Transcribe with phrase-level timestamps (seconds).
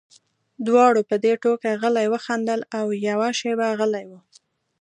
[0.67, 4.19] دواړو په دې ټوکه غلي وخندل او یوه شېبه غلي وو